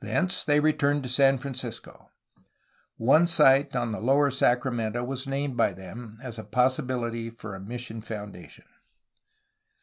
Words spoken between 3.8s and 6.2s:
the lower Sacramento was named by them